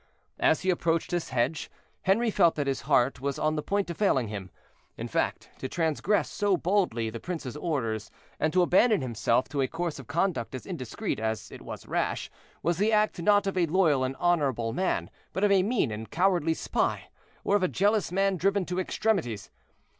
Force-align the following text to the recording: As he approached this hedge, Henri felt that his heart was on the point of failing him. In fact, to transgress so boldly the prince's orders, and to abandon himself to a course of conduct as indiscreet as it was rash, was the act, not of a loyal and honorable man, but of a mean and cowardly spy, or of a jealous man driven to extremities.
As 0.39 0.61
he 0.61 0.71
approached 0.71 1.11
this 1.11 1.29
hedge, 1.29 1.69
Henri 2.01 2.31
felt 2.31 2.55
that 2.55 2.65
his 2.65 2.81
heart 2.89 3.21
was 3.21 3.37
on 3.37 3.55
the 3.55 3.61
point 3.61 3.87
of 3.91 3.97
failing 3.97 4.29
him. 4.29 4.49
In 4.97 5.07
fact, 5.07 5.51
to 5.59 5.69
transgress 5.69 6.27
so 6.27 6.57
boldly 6.57 7.11
the 7.11 7.19
prince's 7.19 7.55
orders, 7.55 8.09
and 8.39 8.51
to 8.51 8.63
abandon 8.63 9.01
himself 9.03 9.47
to 9.49 9.61
a 9.61 9.67
course 9.67 9.99
of 9.99 10.07
conduct 10.07 10.55
as 10.55 10.65
indiscreet 10.65 11.19
as 11.19 11.51
it 11.51 11.61
was 11.61 11.85
rash, 11.87 12.31
was 12.63 12.79
the 12.79 12.91
act, 12.91 13.21
not 13.21 13.45
of 13.45 13.55
a 13.55 13.67
loyal 13.67 14.03
and 14.03 14.15
honorable 14.15 14.73
man, 14.73 15.11
but 15.33 15.43
of 15.43 15.51
a 15.51 15.61
mean 15.61 15.91
and 15.91 16.09
cowardly 16.09 16.55
spy, 16.55 17.11
or 17.43 17.55
of 17.55 17.61
a 17.61 17.67
jealous 17.67 18.11
man 18.11 18.37
driven 18.37 18.65
to 18.65 18.79
extremities. 18.79 19.51